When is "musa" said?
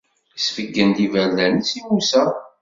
1.87-2.23